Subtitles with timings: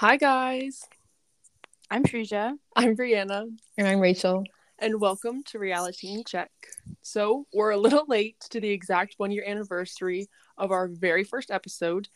[0.00, 0.82] Hi, guys.
[1.90, 2.56] I'm Shrija.
[2.74, 4.44] I'm Brianna, And I'm Rachel.
[4.78, 6.50] and welcome to Reality in Check.
[7.02, 11.50] So, we're a little late to the exact one year anniversary of our very first
[11.50, 12.08] episode,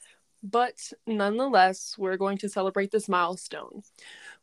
[0.43, 3.83] but nonetheless, we're going to celebrate this milestone.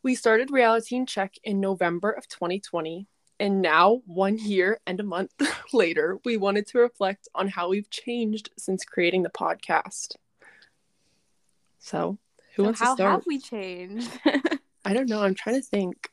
[0.04, 3.08] We started Reality in Check in November of 2020,
[3.40, 5.32] and now, one year and a month
[5.72, 10.14] later, we wanted to reflect on how we've changed since creating the podcast.
[11.80, 12.18] So,
[12.56, 13.10] who So wants how to start?
[13.12, 14.10] have we changed?
[14.84, 15.22] I don't know.
[15.22, 16.10] I'm trying to think.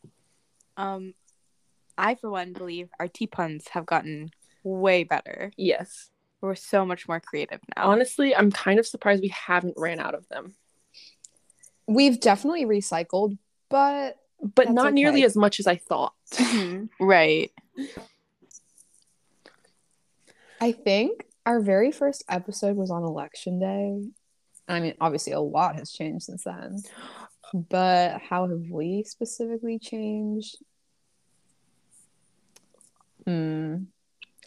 [0.78, 1.14] um,
[1.98, 4.32] I for one believe our tea puns have gotten
[4.64, 5.52] way better.
[5.58, 6.10] Yes.
[6.42, 7.90] We're so much more creative now.
[7.90, 10.54] Honestly, I'm kind of surprised we haven't ran out of them,
[11.88, 13.38] We've definitely recycled,
[13.70, 16.14] but but That's not nearly as much as I thought.
[16.36, 16.88] Mhm.
[17.00, 17.52] right.
[20.62, 24.04] I think our very first episode was on election day.
[24.70, 26.82] I mean, obviously, a lot has changed since then.
[27.54, 30.58] But how have we specifically changed?
[33.26, 33.76] Hmm.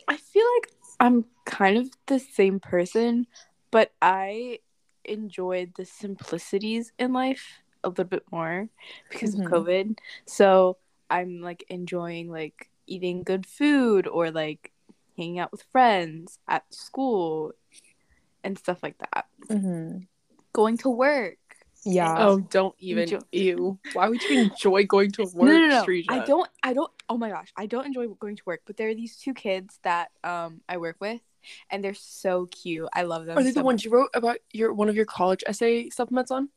[0.08, 3.26] I feel like I'm kind of the same person,
[3.70, 4.60] but I
[5.04, 8.68] enjoyed the simplicities in life a little bit more
[9.10, 9.44] because Mhm.
[9.46, 9.98] of COVID.
[10.26, 10.78] So
[11.10, 14.72] I'm like enjoying like eating good food or like
[15.16, 17.52] hanging out with friends at school
[18.44, 19.26] and stuff like that.
[19.48, 20.06] Mhm.
[20.52, 21.38] Going to work.
[21.84, 22.14] Yeah.
[22.26, 23.04] Oh, don't even.
[23.04, 23.78] Enjoy- Ew.
[23.92, 25.84] Why would you enjoy going to work, no, no, no.
[25.84, 26.04] Shrija?
[26.08, 26.48] I don't.
[26.62, 26.90] I don't.
[27.08, 28.62] Oh my gosh, I don't enjoy going to work.
[28.66, 31.20] But there are these two kids that um I work with,
[31.70, 32.88] and they're so cute.
[32.92, 33.36] I love them.
[33.36, 36.30] Are they so the ones you wrote about your one of your college essay supplements
[36.30, 36.50] on?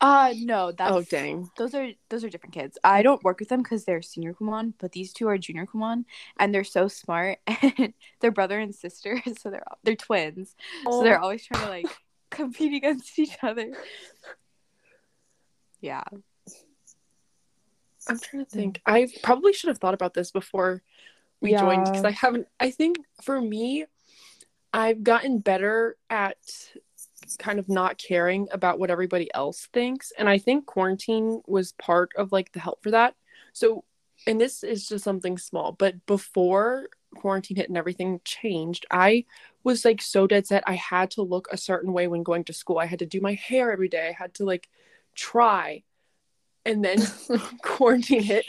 [0.00, 1.50] Uh no, that's oh, dang.
[1.56, 2.78] Those are those are different kids.
[2.84, 6.04] I don't work with them because they're senior Kumon, but these two are junior Kumon,
[6.38, 7.38] and they're so smart.
[7.62, 10.54] And they're brother and sister, so they're they're twins.
[10.84, 11.86] So they're always trying to like
[12.30, 13.72] compete against each other.
[15.80, 16.04] Yeah.
[18.08, 18.80] I'm trying to think.
[18.86, 20.82] I probably should have thought about this before
[21.40, 22.46] we joined because I haven't.
[22.58, 23.86] I think for me,
[24.72, 26.38] I've gotten better at
[27.38, 32.10] kind of not caring about what everybody else thinks, and I think quarantine was part
[32.16, 33.14] of like the help for that.
[33.52, 33.84] So,
[34.26, 39.24] and this is just something small, but before quarantine hit and everything changed, I
[39.64, 40.64] was like so dead set.
[40.66, 42.78] I had to look a certain way when going to school.
[42.78, 44.08] I had to do my hair every day.
[44.08, 44.68] I had to like
[45.14, 45.82] try.
[46.64, 46.98] And then
[47.62, 48.44] quarantine hit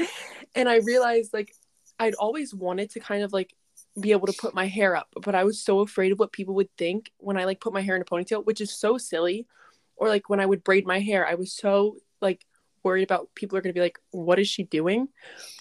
[0.56, 1.54] and I realized like
[2.00, 3.54] I'd always wanted to kind of like
[4.00, 6.56] be able to put my hair up, but I was so afraid of what people
[6.56, 9.48] would think when I like put my hair in a ponytail, which is so silly.
[9.96, 12.46] Or like when I would braid my hair, I was so like
[12.84, 15.08] worried about people are going to be like, what is she doing?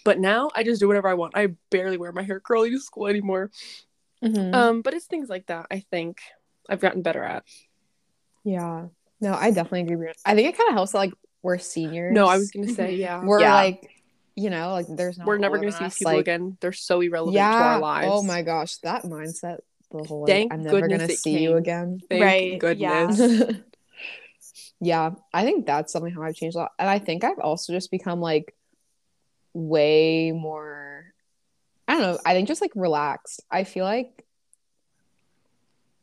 [0.05, 1.37] But now I just do whatever I want.
[1.37, 3.51] I barely wear my hair curly to school anymore.
[4.23, 4.55] Mhm.
[4.55, 6.19] Um, but it's things like that I think
[6.69, 7.45] I've gotten better at.
[8.45, 8.87] yeah.
[9.23, 10.07] No, I definitely agree.
[10.07, 12.15] with I think it kind of helps that like we're seniors.
[12.15, 13.23] No, I was going to say, yeah.
[13.25, 13.55] We're Yeah.
[13.55, 13.91] like,
[14.35, 16.57] you know, like there's no We're never going going to see these people again.
[16.61, 17.51] They're so irrelevant yeah.
[17.53, 18.09] to our lives.
[18.11, 19.59] Oh my gosh, that mindset.
[19.91, 22.01] The whole like, Thank I'm never goodness gonna it see you again.
[22.09, 23.19] Thank Right, goodness.
[23.19, 23.51] yeah,
[24.83, 27.91] I think that's something how I've changed a lot, and I think I've also just
[27.91, 28.55] become like
[29.53, 31.13] way more.
[31.87, 32.19] I don't know.
[32.25, 33.43] I think just like relaxed.
[33.51, 34.25] I feel like.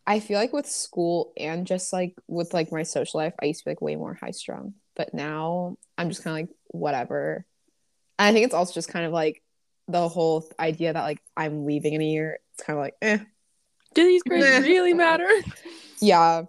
[0.09, 3.59] I feel like with school and just like with like my social life, I used
[3.59, 7.45] to be like way more high strung, but now I'm just kind of like whatever.
[8.17, 9.43] And I think it's also just kind of like
[9.89, 12.39] the whole idea that like I'm leaving in a year.
[12.53, 13.17] It's kind of like, eh,
[13.95, 15.27] Do these grades really matter?
[15.99, 16.43] yeah.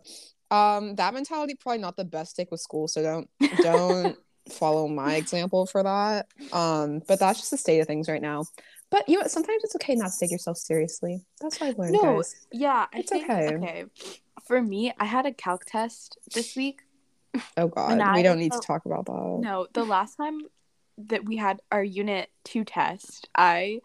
[0.50, 3.30] Um, that mentality probably not the best stick with school, so don't
[3.62, 4.16] don't
[4.50, 6.26] follow my example for that.
[6.52, 8.44] Um, but that's just the state of things right now.
[8.90, 11.20] But you know, sometimes it's okay not to take yourself seriously.
[11.40, 12.46] That's what I've learned, No, guys.
[12.50, 13.56] Yeah, I It's think, okay.
[13.56, 13.84] Okay.
[14.46, 16.80] For me, I had a calc test this week.
[17.58, 19.36] Oh God, And we I don't need to talk about that.
[19.40, 20.40] No, the last time
[20.96, 23.80] that we had our unit two test, I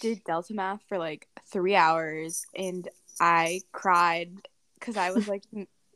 [0.00, 2.88] did Delta math for like three hours and
[3.20, 4.32] I cried
[4.74, 5.42] because I was like,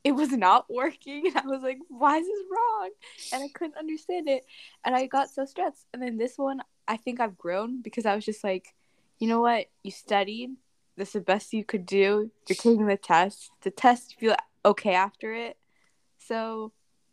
[0.07, 1.27] it was not working.
[1.27, 2.91] And I was like, why is this wrong?
[3.33, 4.45] And I couldn't understand it.
[4.85, 5.85] And I got so stressed.
[5.93, 8.75] And then this one, I think I've grown because I was just like,
[9.19, 9.67] you know what?
[9.83, 10.51] You studied.
[10.97, 12.31] This is the best you could do.
[12.49, 13.51] You're taking the test.
[13.63, 15.57] The test, you feel okay after it.
[16.19, 16.73] So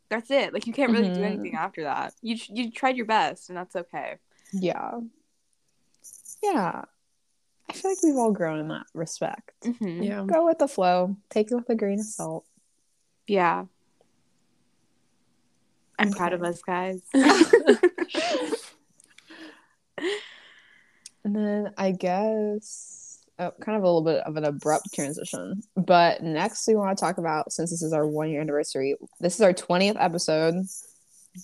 [0.09, 0.53] that's it.
[0.53, 1.25] Like you can't really do Mhm.
[1.25, 2.13] anything after that.
[2.21, 4.17] You you tried your best, and that's okay.
[4.53, 4.99] Yeah,
[6.43, 6.83] yeah.
[7.69, 9.51] I feel like we've all grown in that respect.
[9.63, 10.03] Mm-hmm.
[10.03, 10.23] Yeah.
[10.27, 11.15] Go with the flow.
[11.29, 12.45] Take it with a grain of salt.
[13.27, 13.65] Yeah.
[15.99, 17.01] I'm proud of us, guys.
[21.23, 25.61] And then I guess oh, kind of a little bit of an abrupt transition.
[25.75, 29.35] But next we want to talk about since this is our one year anniversary, this
[29.35, 30.65] is our 20th episode.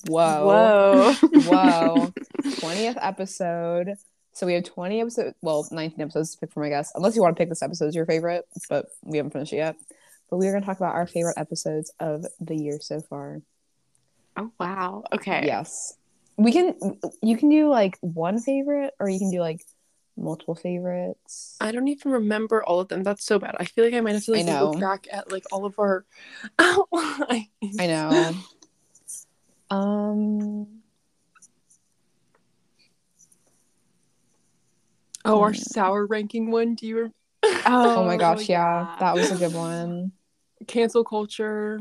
[0.07, 0.45] Whoa.
[0.45, 1.13] Whoa.
[1.13, 2.13] Whoa.
[2.43, 3.95] 20th episode.
[4.33, 6.91] So we have 20 episodes, well, 19 episodes to pick from, I guess.
[6.95, 9.57] Unless you want to pick this episode as your favorite, but we haven't finished it
[9.57, 9.75] yet.
[10.29, 13.41] But we are going to talk about our favorite episodes of the year so far.
[14.37, 15.03] oh wow.
[15.13, 15.43] Okay.
[15.45, 15.97] Yes.
[16.37, 16.75] We can,
[17.21, 19.61] you can do like one favorite or you can do like
[20.15, 21.57] multiple favorites.
[21.59, 23.03] I don't even remember all of them.
[23.03, 23.55] That's so bad.
[23.59, 26.05] I feel like I might have to like look back at like all of our
[26.59, 27.47] outlines.
[27.79, 28.35] I know.
[29.69, 30.67] um,
[35.25, 35.57] Oh, our Hmm.
[35.59, 36.75] sour ranking one.
[36.75, 37.11] Do you re-
[37.65, 38.95] oh my gosh, yeah.
[38.99, 40.13] that was a good one.
[40.69, 41.79] Cancel culture,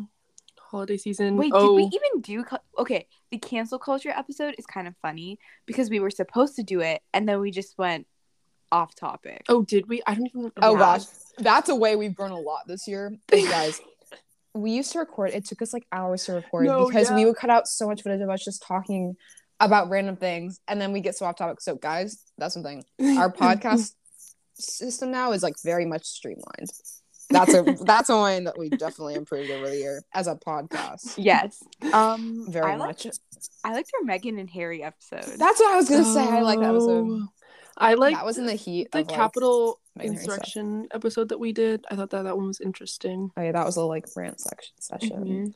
[0.59, 1.37] holiday season?
[1.37, 1.91] Wait, oh, did we oh.
[1.93, 2.45] even do?
[2.45, 6.63] cu- Okay, the cancel culture episode is kind of funny because we were supposed to
[6.63, 8.07] do it and then we just went
[8.71, 9.45] off topic.
[9.49, 10.03] oh, did we?
[10.07, 10.53] I don't even.
[10.61, 10.79] Oh Yeah.
[10.79, 11.05] gosh,
[11.39, 13.81] that's a way we've grown a lot this year, Hey, guys.
[14.55, 15.31] we used to record.
[15.33, 18.03] It took us like hours to record No, because we would cut out so much
[18.03, 19.17] footage of us just talking
[19.61, 21.61] about random things, and then we get so off topic.
[21.61, 22.85] So, guys, that's one thing.
[23.19, 23.95] Our podcast
[24.55, 26.71] system now is like very much streamlined.
[27.31, 31.15] That's a that's a one that we definitely improved over the year as a podcast.
[31.17, 31.63] Yes.
[31.93, 32.47] Um.
[32.49, 33.17] Very I liked, much.
[33.65, 35.39] I liked our Meghan and Harry episode.
[35.39, 36.23] That's what I was gonna say.
[36.23, 37.09] I like that episode.
[37.11, 37.29] Oh,
[37.77, 40.23] I like that was in the heat the of like, Capitol Meghan Harry stuff.
[40.23, 41.85] insurrection episode that we did.
[41.91, 43.31] I thought that that one was interesting.
[43.37, 45.25] Oh yeah, that was a like rant section session.
[45.25, 45.55] Mhm.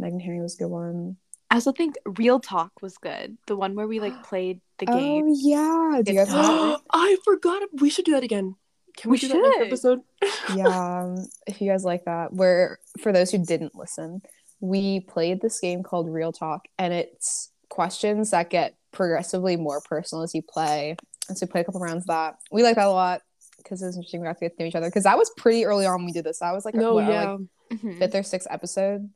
[0.00, 1.16] Meghan Harry was a good one.
[1.50, 3.36] I also think Real Talk was good.
[3.46, 4.96] The one where we like played the game.
[4.96, 5.34] Oh game.
[5.36, 6.78] yeah, do you guys remember?
[6.92, 7.62] I forgot.
[7.74, 8.54] We should do that again.
[8.96, 10.00] Can we, We do that next episode?
[10.56, 12.32] yeah, um, if you guys like that.
[12.32, 14.22] Where for those who didn't listen,
[14.60, 20.22] we played this game called Real Talk, and it's questions that get progressively more personal
[20.24, 20.96] as you play.
[21.28, 22.36] And so we played a couple rounds of that.
[22.50, 23.22] We like that a lot
[23.58, 24.20] because it was interesting.
[24.20, 26.06] We got to get to know each other because that was pretty early on when
[26.06, 26.40] we did this.
[26.40, 27.30] That was like No, what, our, yeah.
[27.32, 27.40] like
[27.80, 27.98] Mhm.
[27.98, 29.08] fifth or sixth episode.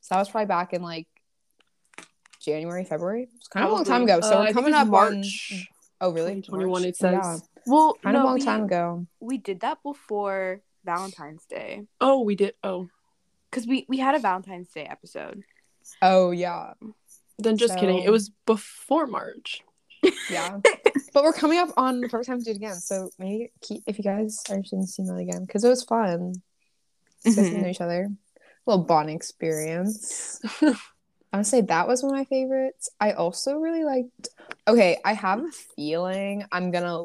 [0.00, 1.06] So that was probably back in like
[2.40, 3.28] January, February.
[3.36, 4.20] It's kind of a long time ago.
[4.20, 5.58] So Uh, we're coming up March on.
[6.00, 6.34] Oh really?
[6.42, 7.12] 2021 it says.
[7.12, 7.36] Yeah,
[7.66, 9.06] Well, kind no, of a long we, time ago.
[9.20, 12.54] we did that before Valentine's Day Oh, we did.
[12.64, 12.88] Oh,
[13.50, 15.42] because we we had a Valentine's Day episode.
[16.00, 16.74] Oh yeah,
[17.38, 18.02] then just kidding.
[18.02, 19.62] It was before March.
[20.30, 20.58] yeah.
[21.14, 22.74] but we're coming up on the perfect time to do it again.
[22.74, 25.84] So maybe keep if you guys are interested in seeing that again because it was
[25.84, 26.34] fun.
[27.24, 27.62] Just getting to Mhm.
[27.62, 28.08] know each other.
[28.66, 30.40] A little bonding experience.
[30.60, 30.74] I'm
[31.38, 32.90] gonna say that was one of my favorites.
[33.00, 34.28] I also really liked.
[34.68, 37.04] Okay, I have a feeling I'm gonna.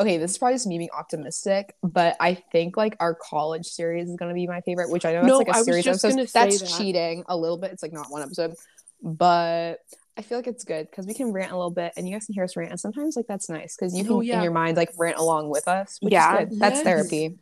[0.00, 4.08] Okay, this is probably just me being optimistic, but I think like our college series
[4.08, 5.86] is gonna be my favorite, which I know that's No, like a I was series
[5.86, 6.14] of just episodes.
[6.16, 6.78] gonna say That's that.
[6.82, 7.72] cheating a little bit.
[7.72, 8.54] It's like not one episode,
[9.02, 9.80] but
[10.16, 12.24] I feel like it's good because we can rant a little bit, and you guys
[12.26, 14.36] can hear us rant, and sometimes like that's nice because you can Oh, yeah.
[14.38, 15.98] in your mind like rant along with us.
[16.00, 16.40] Which Yeah.
[16.42, 16.60] is good.
[16.60, 17.38] that's therapy.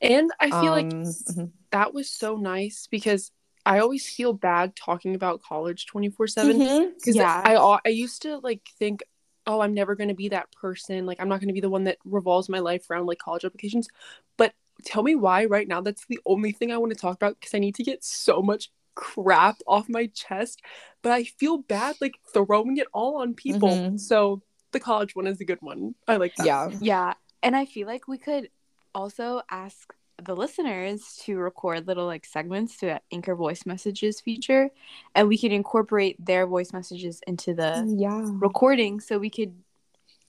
[0.00, 1.50] And I feel like Um, mhm.
[1.70, 3.30] that was so nice because
[3.66, 6.94] I always feel bad talking about college 24 7 Mhm.
[6.96, 7.40] because Yeah.
[7.44, 9.02] I I used to like think
[9.46, 11.06] oh I'm never going to be that person.
[11.06, 13.44] Like I'm not going to be the one that revolves my life around like college
[13.44, 13.88] applications.
[14.36, 14.54] But
[14.84, 17.54] tell me why right now that's the only thing I want to talk about because
[17.54, 20.62] I need to get so much crap off my chest.
[21.02, 23.68] But I feel bad like throwing it all on people.
[23.68, 24.00] Mhm.
[24.00, 24.42] so
[24.72, 25.94] the college one is a good one.
[26.08, 26.46] I like that.
[26.46, 26.70] Yeah.
[26.80, 28.50] Yeah, and I feel like we could
[28.94, 34.70] also ask the listeners to record little like segments to that Anchor voice messages feature,
[35.14, 38.22] and we could incorporate their voice messages into the Yeah.
[38.40, 39.54] recording so we could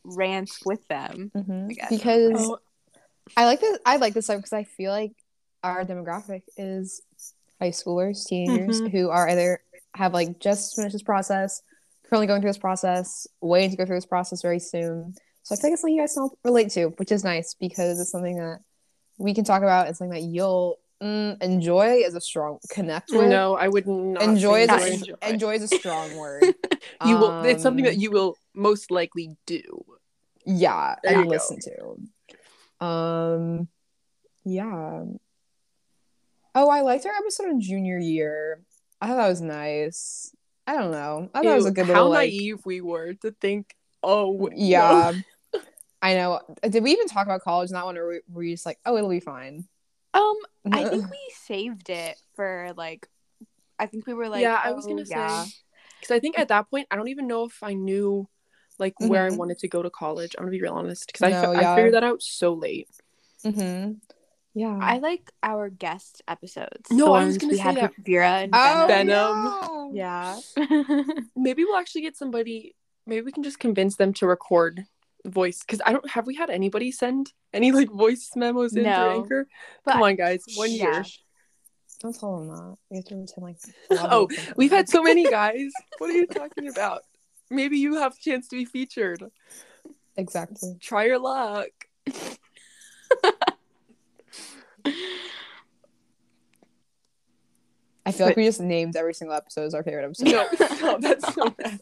[0.03, 1.31] rant with them.
[1.35, 1.77] Mhm.
[1.81, 1.87] I.
[1.89, 2.57] Because Oh,
[3.37, 3.77] I like this.
[3.85, 5.13] I like this because I feel like
[5.63, 7.01] our demographic is
[7.59, 8.91] high schoolers, teenagers Mhm.
[8.91, 9.61] who are either
[9.95, 11.61] have like just finished this process,
[12.03, 15.15] currently going through this process, waiting to go through this process very soon.
[15.43, 17.53] So I feel like it's something you guys can all relate to, which is nice
[17.53, 18.59] because it's something that
[19.17, 19.87] we can talk about.
[19.87, 23.29] It's something that you'll mm, enjoy is a strong connect with.
[23.29, 25.15] no I would not enjoy is a, enjoy.
[25.21, 26.43] enjoy is a strong word.
[27.05, 29.61] you will it's something that Um, you will most likely do
[30.45, 31.31] yeah There and you go.
[31.31, 33.67] listen to um
[34.45, 35.03] yeah
[36.55, 38.61] oh i liked our episode on junior year
[39.01, 40.31] i thought that was nice
[40.67, 43.13] i don't know i thought it was a good how little like naive we were
[43.15, 45.13] to think oh yeah
[46.05, 48.65] i know did we even talk about college in that one or were we just
[48.65, 49.65] like oh it'll be fine
[50.13, 50.35] Um,
[50.71, 53.07] I think we saved it for like.
[53.77, 55.43] I think we were like, yeah i was oh, gonna yeah.
[55.43, 55.51] say
[55.99, 58.27] because i think at that point i don't even know if i knew
[58.79, 59.37] like where i Mhm.
[59.41, 61.71] wanted to go to college i'm gonna be real honest because I, No, fi- yeah.
[61.71, 62.87] I figured that out so late
[63.43, 63.93] Mm-hmm.
[64.63, 66.89] yeah I like our guest episodes.
[66.89, 67.93] No, the I was ones gonna we say had that.
[67.99, 69.35] Vera and oh, Venom.
[69.35, 69.95] Venom.
[70.01, 70.39] yeah.
[70.57, 71.03] Yeah.
[71.35, 74.85] maybe we'll actually get somebody maybe we can just convince them to record
[75.25, 78.95] voice because i don't have we had anybody send any like voice memos in No.
[78.95, 79.47] through anchor
[79.83, 80.91] But come on guys one yeah.
[80.93, 81.05] year
[82.01, 82.75] Don't tell them that.
[82.89, 83.57] We have to pretend like.
[83.89, 84.27] a lot of Oh,
[84.57, 85.71] We've had so many guys.
[85.97, 87.01] What are you talking about?
[87.49, 89.23] Maybe you have a chance to be featured.
[90.17, 90.75] exactly.
[90.81, 91.69] Try your luck.
[98.05, 100.27] I feel like we just named every single episode as our favorite episode.
[100.27, 101.01] No, stop.
[101.01, 101.79] That's so bad.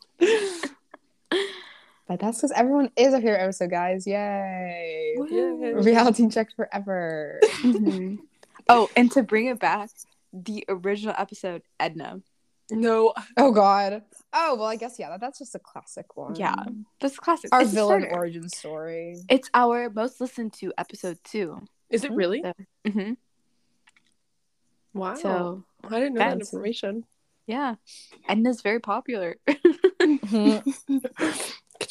[2.07, 4.05] But that's because everyone is a favorite episode, guys.
[4.05, 5.15] Yay!
[5.29, 5.73] Yay.
[5.73, 7.39] Reality check forever.
[7.61, 8.19] Mhm.
[8.69, 9.89] Oh, and to bring it back,
[10.31, 12.21] the original episode, Edna.
[12.71, 14.03] No, Oh God.
[14.31, 15.09] Oh well, I guess yeah.
[15.09, 16.35] That, that's just a classic one.
[16.35, 16.55] Yeah.
[17.01, 17.49] That's classic.
[17.51, 18.15] Our It's villain starter.
[18.15, 19.17] origin story.
[19.29, 21.59] It's our most listened to episode too.
[21.89, 22.41] is it really?
[22.87, 23.13] Mm-hmm.
[24.93, 25.15] Wow.
[25.15, 27.03] So I didn't know that information.
[27.45, 27.75] yeah,
[28.29, 29.35] Edna's very popular.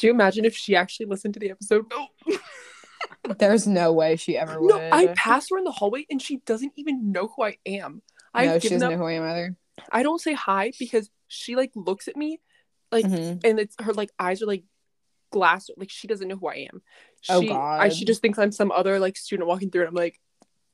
[0.03, 1.85] Could you imagine if she actually listened to the episode?
[1.89, 2.37] No,
[3.39, 4.69] There's no way she ever would.
[4.75, 8.01] no I pass her in the hallway and she doesn't even know who I am.
[8.33, 8.91] I've no, she doesn't up.
[8.91, 9.55] know who I am either.
[9.93, 12.41] I don't say hi because she like looks at me,
[12.91, 13.45] like, Mhm.
[13.45, 14.65] and it's her like eyes are like
[15.31, 15.69] glass.
[15.77, 16.81] Like she doesn't know who I am.
[17.21, 17.93] She, Oh, I, God.
[17.93, 20.19] she just thinks I'm some other like student walking through, and I'm like,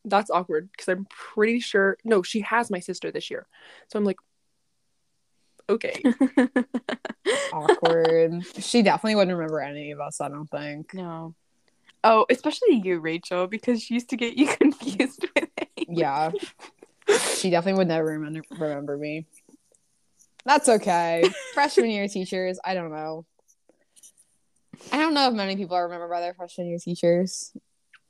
[0.05, 1.97] that's awkward because I'm pretty sure.
[2.03, 3.45] No, she has my sister this year,
[3.89, 4.17] so I'm like,
[5.69, 6.01] okay.
[7.53, 8.45] Awkward.
[8.59, 10.19] she definitely wouldn't remember any of us.
[10.21, 10.93] I don't think.
[10.93, 11.35] no.
[12.01, 15.87] Oh, especially you, Rachel, because she used to get you confused with it.
[15.89, 16.31] Yeah.
[17.35, 19.25] she definitely would never remember remember me.
[20.45, 21.29] That's okay.
[21.53, 22.57] freshman year teachers.
[22.63, 23.25] I don't know.
[24.93, 27.51] I don't know if many people are remembered by their freshman year teachers.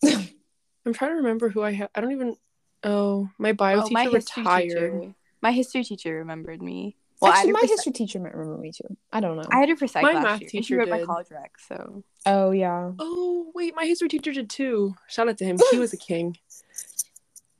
[0.05, 1.89] I'm trying to remember who I have.
[1.95, 2.35] I don't even.
[2.83, 4.67] Oh, my bio Oh, teacher my retired.
[4.69, 5.13] teacher.
[5.41, 6.95] My history teacher remembered me.
[7.21, 8.95] Well, Actually, my had her history teacher might remember me too.
[9.11, 9.43] I don't know.
[9.51, 10.49] I had her for psych My last math year.
[10.49, 12.91] She teacher wrote my college rec, so oh yeah.
[12.97, 14.95] Oh wait, my history teacher did too.
[15.07, 15.57] Shout out to him.
[15.71, 16.37] He was a king.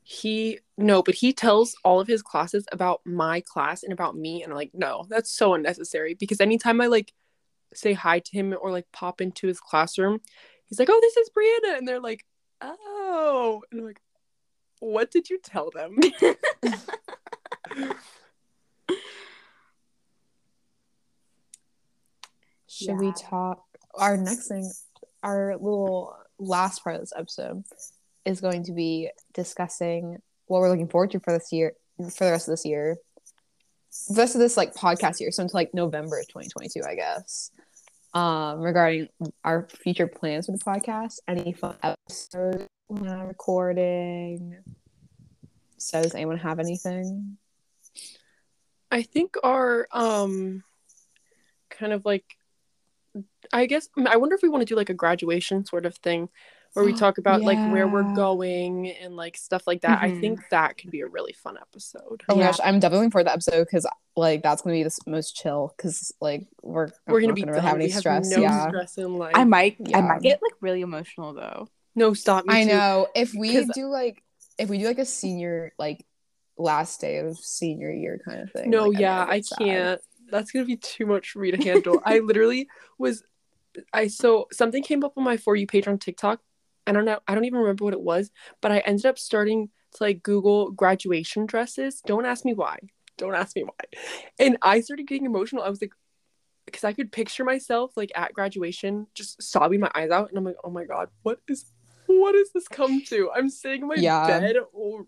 [0.02, 4.44] He no, but he tells all of his classes about my class and about me,
[4.44, 6.14] and I'm like, no, that's so unnecessary.
[6.14, 7.14] Because anytime I like
[7.74, 10.22] say hi to him or like pop into his classroom,
[10.68, 12.26] he's like, oh, this is Brianna, and they're like,
[12.62, 14.02] oh, and I'm like,
[14.80, 15.98] what did you tell them?
[22.80, 23.64] Should we talk?
[23.96, 24.72] Our next thing,
[25.24, 27.64] our little last part of this episode,
[28.26, 32.32] is going to be discussing what we're looking forward to for this year, for the
[32.32, 32.98] rest of this year,
[34.08, 37.52] the rest of this like podcast year, so until like November of 2022, I guess.
[38.14, 39.08] Um, regarding
[39.44, 44.58] our future plans for the podcast, any fun episodes we're recording.
[45.78, 47.38] So, does anyone have anything?
[48.92, 50.64] I think our um
[51.70, 52.26] kind of like
[53.52, 56.30] I guess I wonder if we want to do like a graduation sort of thing
[56.74, 60.02] where we talk about like where we're going and like stuff like that.
[60.04, 60.22] I Mhm.
[60.22, 62.24] think that could be a really fun episode.
[62.30, 62.48] Oh my Yeah.
[62.52, 65.36] gosh, I'm definitely looking forward to the episode because like that's gonna be the most
[65.36, 67.64] chill because like we're We're gonna be gonna done.
[67.64, 68.30] have any we have stress.
[68.30, 69.32] no yeah, stress in life.
[69.36, 71.70] I might I might get like really emotional though.
[71.96, 72.70] no stop me I too.
[72.70, 73.08] know.
[73.16, 74.22] If we do like
[74.60, 76.06] if we do like a senior like
[76.58, 78.70] last day of senior year kind of thing.
[78.70, 80.02] No, like, yeah, might I can't.
[80.30, 82.00] That's gonna be too much for me to handle.
[82.06, 82.68] I literally
[83.00, 83.24] was
[83.94, 86.42] I so something came up on my for you page on TikTok.
[86.88, 87.20] I don't know.
[87.28, 90.72] I don't even remember what it was, but I ended up starting to like Google
[90.72, 92.02] graduation dresses.
[92.06, 92.80] Don't ask me why.
[93.18, 94.00] Don't ask me why.
[94.40, 95.64] And I started getting emotional.
[95.64, 95.94] I was like,
[96.66, 100.44] because I could picture myself like at graduation, just sobbing my eyes out, and I'm
[100.44, 101.66] like, oh my god, what is,
[102.06, 103.30] what does this come to?
[103.36, 104.26] I'm sitting in my Yeah.
[104.28, 104.56] bed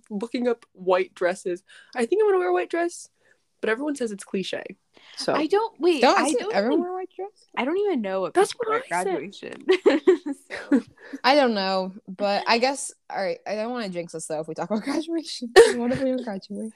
[0.10, 1.64] looking up white dresses.
[1.96, 3.10] I think I'm gonna wear a white dress,
[3.62, 4.64] but everyone says it's cliche.
[5.18, 6.02] So I don't wait.
[6.02, 7.30] Don't I don't everyone wear white dress?
[7.56, 9.06] I don't even know what That's what I said.
[9.08, 9.66] graduation.
[10.72, 10.82] So,
[11.24, 13.40] I don't know, but I guess all right.
[13.48, 15.52] I don't want to jinx us though if we talk about graduation.
[15.76, 16.74] what if we don't graduate?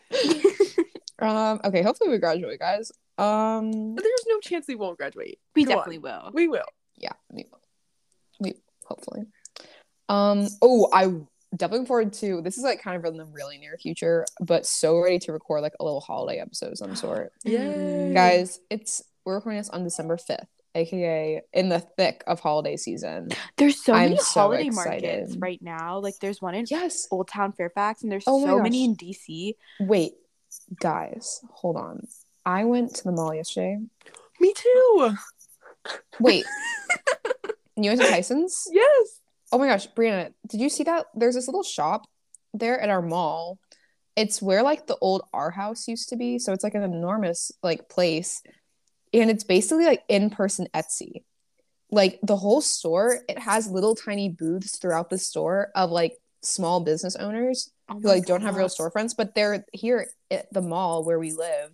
[1.20, 1.60] um.
[1.66, 1.82] Okay.
[1.82, 2.92] Hopefully we graduate, guys.
[3.18, 3.96] Um.
[3.96, 5.40] But there's no chance we won't graduate.
[5.56, 5.78] we Come on.
[5.80, 6.32] definitely will.
[6.34, 6.66] We will.
[6.98, 7.62] yeah, we will.
[8.40, 8.54] We
[8.86, 9.24] hopefully.
[10.10, 10.48] Um.
[10.62, 11.14] Oh, I
[11.56, 12.42] definitely forward to.
[12.42, 15.62] This is like kind of in the really near future, but so ready to record
[15.62, 18.12] like a little holiday episode of some sort, yeah.
[18.14, 18.60] guys.
[18.70, 23.30] It's we're recording this on December fifth, aka in the thick of holiday season.
[23.58, 25.04] There's so I'm many so holiday excited.
[25.20, 26.00] markets right now.
[26.00, 27.08] Like there's one in Yes.
[27.12, 29.56] Old Town Fairfax, and there's Oh so many in DC.
[29.80, 30.14] Wait,
[30.80, 32.08] guys, hold on.
[32.46, 33.80] I went to the mall yesterday.
[34.40, 35.16] Me too.
[36.20, 36.46] Wait,
[37.78, 38.68] you went to Tyson's?
[38.72, 39.22] Yes.
[39.52, 41.06] Oh my gosh, Brianna, did you see that?
[41.14, 42.08] There's this little shop
[42.54, 43.60] there at our mall.
[44.16, 46.40] It's where like the old Arhaus used to be.
[46.40, 48.42] So it's like an enormous like place.
[49.14, 51.24] And it's basically like in-person Etsy.
[51.92, 56.80] Like the whole store, it has little tiny booths throughout the store of like small
[56.80, 61.06] business owners Oh who like don't have real storefronts, but they're here at the mall
[61.06, 61.72] where we live,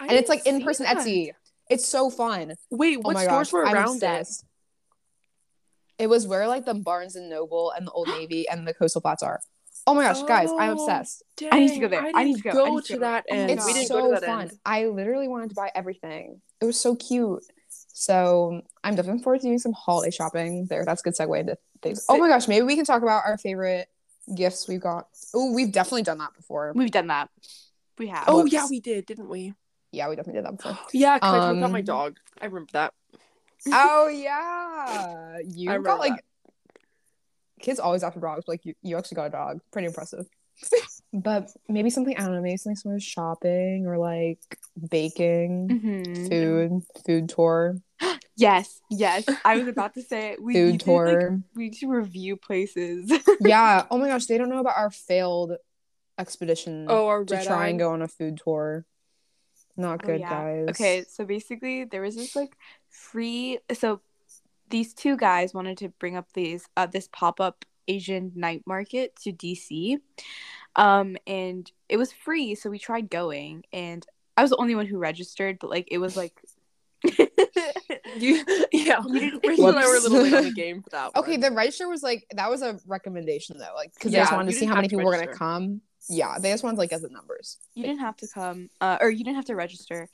[0.00, 0.96] I and it's like in-person that.
[0.96, 1.32] Etsy.
[1.68, 2.54] It's so fun.
[2.70, 4.28] Wait, Oh what my stores gosh, were around it?
[6.00, 9.00] It was where like the Barnes and Noble and the Old Navy and the Coastal
[9.00, 9.40] Flats are.
[9.86, 11.22] Oh my gosh, guys, I'm Oh, obsessed.
[11.50, 12.10] I need to go there.
[12.14, 12.52] I, need to go.
[12.52, 13.00] Go need to to go.
[13.00, 13.50] that Oh end.
[13.50, 14.40] It's we didn't so go to that fun.
[14.42, 14.52] end.
[14.64, 16.40] I literally wanted to buy everything.
[16.60, 17.42] It was so cute.
[17.68, 20.84] So I'm definitely forward to doing some holiday shopping there.
[20.84, 22.04] That's a good segue into things.
[22.08, 23.88] Oh my gosh, maybe we can talk about our favorite
[24.34, 25.06] gifts we've got.
[25.34, 26.72] Oh, we've definitely done that before.
[26.74, 27.30] We've done that.
[27.98, 28.24] We have.
[28.28, 28.52] Oh Whoops.
[28.52, 29.54] yeah, we did, didn't we?
[29.92, 30.78] Yeah, we definitely did that before.
[30.92, 32.16] Yeah, because I talked about my Um, dog.
[32.40, 32.94] I remember that.
[33.72, 36.22] oh yeah, you I got like
[37.60, 38.44] kids always after dogs.
[38.46, 39.60] But, like you, you actually got a dog.
[39.72, 40.26] Pretty impressive.
[41.12, 42.42] but maybe something I don't know.
[42.42, 44.40] Maybe something sort of shopping or like
[44.90, 46.28] baking, Mhm.
[46.28, 47.76] food, food tour,
[48.36, 49.26] Yes, yes.
[49.44, 50.42] I was about to say it.
[50.42, 51.40] we food need to, like, tour.
[51.54, 53.12] we need to review places.
[53.40, 53.86] yeah.
[53.90, 55.52] Oh my gosh, they don't know about our failed
[56.18, 57.68] expedition Oh, our to try eye.
[57.68, 58.86] and go on a food tour.
[59.80, 60.28] Not Oh, good, yeah.
[60.30, 60.68] guys.
[60.70, 62.56] Okay, so basically there was this like
[62.88, 64.00] free so
[64.68, 69.32] these two guys wanted to bring up these uh this pop-up Asian night market to
[69.32, 69.98] DC.
[70.76, 74.06] Um and it was free, so we tried going and
[74.36, 76.40] I was the only one who registered, but like it was like
[78.16, 80.90] You, yeah, You didn't- Rachel and I were a little late on the game for
[80.90, 81.12] that.
[81.16, 84.52] Okay, the register was like that was a recommendation though, like because they just wanted
[84.52, 85.80] to see how many have to people were gonna come.
[86.08, 87.58] Yeah, they just wanted like get the numbers.
[87.74, 90.08] you didn't have to come uh or you didn't have to register.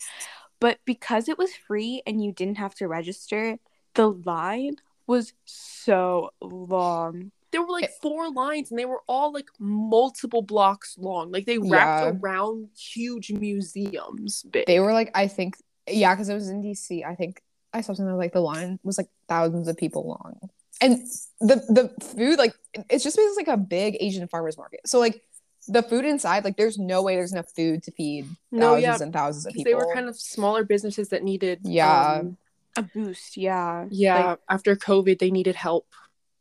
[0.61, 3.59] But because it was free and you didn't have to register,
[3.95, 4.76] the line
[5.07, 7.31] was so long.
[7.52, 11.31] there were like four lines, and they were all like multiple blocks long.
[11.31, 12.12] Like they wrapped Yeah.
[12.21, 14.43] around huge museums.
[14.50, 14.66] Big.
[14.66, 15.57] They were like, I think,
[15.88, 17.05] yeah, because it was in DC.
[17.05, 17.40] I think
[17.73, 20.38] I saw something like the line was like thousands of people long,
[20.81, 20.99] and
[21.40, 22.55] the the food like
[22.90, 24.81] it's just basically like a big Asian farmers market.
[24.87, 25.21] So like
[25.67, 29.02] the food inside, like there's no way there's enough food to feed no, thousands yeah,
[29.05, 29.71] and thousands of people.
[29.71, 31.61] they were kind of smaller businesses that needed.
[31.63, 32.13] Yeah.
[32.21, 32.37] um,
[32.76, 33.87] A boost, yeah.
[33.91, 34.37] yeah.
[34.49, 35.87] after COVID, they needed help.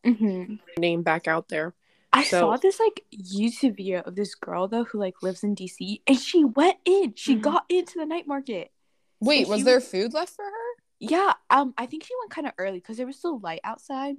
[0.04, 1.74] hmm Name back out there.
[2.14, 5.56] I So- saw this like YouTube video of this girl though who like lives in
[5.56, 7.14] DC and she went in.
[7.16, 7.42] She Mhm.
[7.42, 8.72] got into the night market.
[9.20, 10.72] Wait, and was there was- food left for her?
[11.00, 14.16] Yeah, um I think she went kind of early cuz there was still light outside.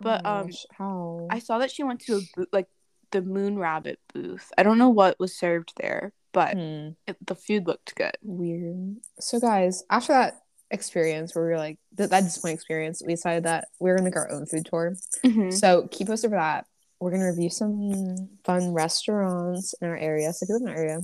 [0.00, 1.26] But, Oh um, gosh, how?
[1.30, 2.66] I saw that she went to a bo- like
[3.12, 4.50] the Moon Rabbit booth.
[4.58, 6.90] I don't know what was served there, but Hmm.
[7.06, 8.16] it, the food looked good.
[8.22, 8.96] weird.
[9.20, 10.40] So, guys, after that
[10.70, 14.04] experience where we were like th- that disappointing experience, we decided that we are gonna
[14.06, 14.96] make our own food tour.
[15.24, 15.52] Mhm.
[15.52, 16.66] So keep posted for that.
[16.98, 20.32] We're gonna review some fun restaurants in our area.
[20.32, 21.00] So if you live in our area,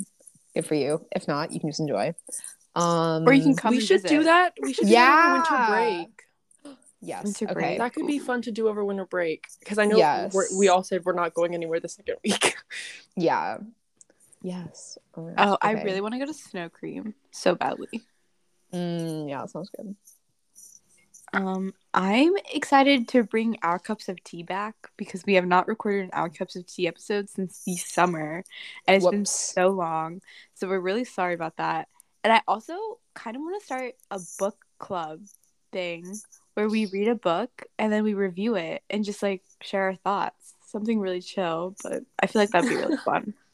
[0.55, 1.07] good for you.
[1.15, 2.15] If not, you can just enjoy.
[2.75, 4.55] Um, Or you can come we and should do that.
[4.61, 5.69] We should do that over Yeah.
[5.69, 5.73] winter
[6.07, 6.23] break.
[7.05, 7.25] Yes.
[7.25, 7.55] Winter okay.
[7.55, 7.79] break.
[7.79, 10.33] That could be fun to do over winter break because I know Yes.
[10.33, 12.57] we're, we all said we're not going anywhere the second week.
[13.17, 13.59] Yeah.
[14.41, 14.99] Yes.
[15.17, 18.03] Oh, my Oh, gosh, I really want to go to Snow Cream so badly.
[18.73, 19.97] Mm, yeah, sounds good.
[21.35, 26.05] Um, I'm excited to bring our cups of tea back because we have not recorded
[26.05, 28.45] an our cups of tea episode since the summer,
[28.87, 30.21] and it's been so long.
[30.55, 31.89] So we're really sorry about that.
[32.23, 32.75] And I also
[33.15, 35.21] kind of want to start a book club
[35.73, 36.15] thing
[36.55, 39.95] where we read a book and then we review it and just like share our
[39.95, 40.55] thoughts.
[40.67, 43.35] Something really chill, but I feel like that'd be really fun.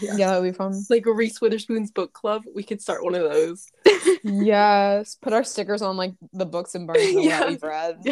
[0.00, 0.74] Yeah, that would be fun.
[0.90, 3.68] like Reese Witherspoon's book club, we could start one of those.
[4.24, 5.16] yes.
[5.22, 8.02] Put our stickers on like the books and Barnes and Noble that we've read.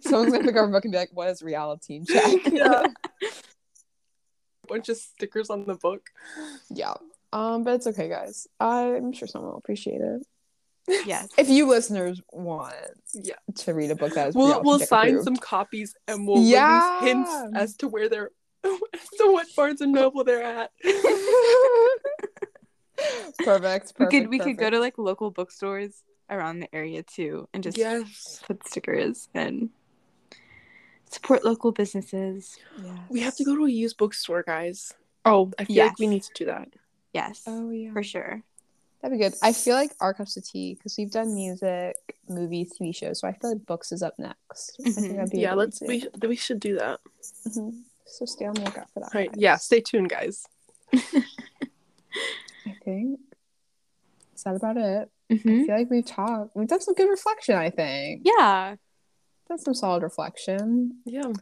[0.00, 2.86] Someone's gonna pick up our book and be like, "What is reality check?" yeah.
[4.66, 6.08] Bunch of stickers on the book.
[6.70, 6.94] yeah.
[7.34, 8.46] Um, but it's okay, guys.
[8.60, 10.26] I'm sure someone will appreciate it.
[10.88, 11.28] Yes.
[11.38, 12.74] If you listeners want
[13.14, 13.34] Yeah.
[13.56, 15.24] to read a book that is We'll we'll sign approved.
[15.24, 17.00] some copies and we'll Yeah.
[17.00, 18.30] release hints as to where they're
[18.64, 18.70] as
[19.18, 20.70] to what Barnes and Noble they're at.
[23.38, 23.92] perfect, perfect.
[23.98, 27.76] we could we could go to like local bookstores around the area too and just
[27.76, 28.40] yes.
[28.46, 29.68] put stickers and
[31.10, 32.56] support local businesses.
[33.08, 34.92] We have to go to a used bookstore, guys.
[35.24, 36.68] Oh, I feel like we need to do that.
[37.12, 38.42] Yes, Oh yeah, for sure.
[39.04, 39.34] That'd be good.
[39.42, 41.94] I feel like our cups of tea because we've done music,
[42.28, 44.76] movies, TV shows, so I feel like books is up next.
[44.84, 45.16] I think Mhm.
[45.16, 47.00] that'd be Yeah, let's we we should do that.
[47.46, 47.82] Mhm.
[48.06, 49.14] So stay on the lookout for that.
[49.14, 49.30] All right.
[49.32, 49.40] guys.
[49.40, 50.46] Yeah, stay tuned, guys.
[50.92, 53.20] I think
[54.34, 55.10] is that about it.
[55.30, 56.54] hmm I feel like we've talked.
[56.56, 57.56] We've done some good reflection.
[57.56, 58.22] I think.
[58.24, 58.76] Yeah.
[59.48, 61.00] Done some solid reflection.
[61.04, 61.32] Yeah.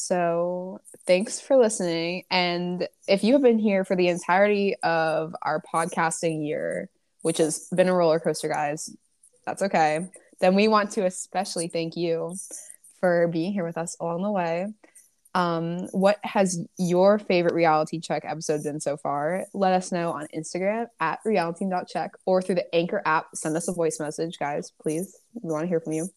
[0.00, 2.24] So thanks for listening.
[2.30, 6.88] And if you have been here for the entirety of our podcasting year,
[7.20, 8.88] which has been a roller coaster, guys,
[9.44, 10.08] that's okay.
[10.40, 12.34] Then we want to especially thank you
[12.98, 14.68] for being here with us along the way.
[15.34, 19.44] Um, what has your favorite reality check episode been so far?
[19.52, 23.26] Let us know on Instagram at reality.check or through the Anchor app.
[23.34, 25.20] Send us a voice message, guys, please.
[25.34, 26.08] We want to hear from you.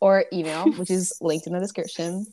[0.00, 2.26] Or email, which is linked in the description.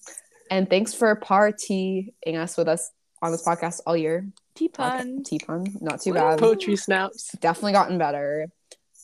[0.49, 4.27] And thanks for partying us with us on this podcast all year.
[4.55, 5.23] T Okay, pun.
[5.23, 6.15] T pun, not too Woo.
[6.15, 6.39] bad.
[6.39, 7.31] Poetry snaps.
[7.39, 8.47] Definitely gotten better.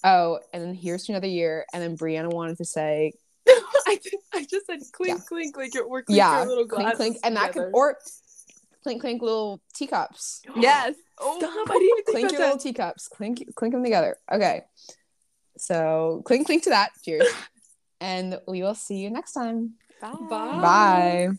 [0.04, 1.66] Oh, and then here's to another year.
[1.74, 3.14] And then Brianna wanted to say,
[3.48, 5.24] I think I just said clink, Yeah.
[5.28, 6.96] clink, like we're yeah, our little glass.
[6.96, 7.98] clink, clink, and that could, or
[8.84, 10.42] clink, clink, little teacups.
[10.56, 10.96] Yes.
[11.18, 11.70] Oh, stop!
[11.70, 12.46] I didn't even think clink your that.
[12.46, 14.18] little teacups, clink, clink them together.
[14.32, 14.64] Okay.
[15.58, 16.90] So clink, clink to that.
[17.04, 17.28] Cheers.
[18.02, 19.76] and we will see you next time.
[20.02, 20.16] Bye.
[20.30, 20.60] Bye.
[20.62, 21.30] Bye.